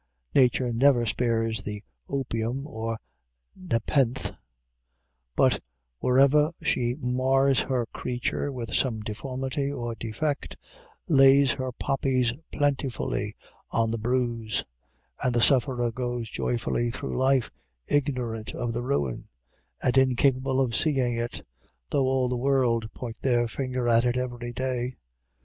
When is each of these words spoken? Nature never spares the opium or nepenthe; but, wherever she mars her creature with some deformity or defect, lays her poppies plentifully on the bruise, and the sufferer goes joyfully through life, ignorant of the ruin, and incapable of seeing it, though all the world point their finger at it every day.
Nature 0.33 0.73
never 0.73 1.05
spares 1.05 1.61
the 1.61 1.83
opium 2.09 2.65
or 2.65 2.97
nepenthe; 3.55 4.31
but, 5.35 5.61
wherever 5.99 6.51
she 6.63 6.95
mars 7.01 7.59
her 7.59 7.85
creature 7.85 8.51
with 8.51 8.73
some 8.73 9.01
deformity 9.01 9.71
or 9.71 9.93
defect, 9.93 10.57
lays 11.07 11.51
her 11.51 11.71
poppies 11.71 12.33
plentifully 12.51 13.35
on 13.69 13.91
the 13.91 13.99
bruise, 13.99 14.65
and 15.23 15.35
the 15.35 15.39
sufferer 15.39 15.91
goes 15.91 16.31
joyfully 16.31 16.89
through 16.89 17.15
life, 17.15 17.51
ignorant 17.87 18.55
of 18.55 18.73
the 18.73 18.81
ruin, 18.81 19.25
and 19.83 19.99
incapable 19.99 20.59
of 20.59 20.75
seeing 20.75 21.15
it, 21.15 21.45
though 21.91 22.07
all 22.07 22.27
the 22.27 22.35
world 22.35 22.91
point 22.95 23.17
their 23.21 23.47
finger 23.47 23.87
at 23.87 24.03
it 24.05 24.17
every 24.17 24.51
day. 24.51 24.95